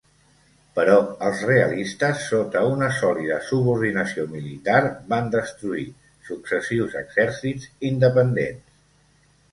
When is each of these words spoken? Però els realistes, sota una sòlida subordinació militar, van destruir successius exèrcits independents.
Però 0.77 0.93
els 1.27 1.43
realistes, 1.49 2.23
sota 2.29 2.63
una 2.69 2.87
sòlida 3.01 3.37
subordinació 3.49 4.25
militar, 4.33 4.79
van 5.13 5.29
destruir 5.39 5.87
successius 6.31 6.97
exèrcits 7.03 7.73
independents. 7.91 8.69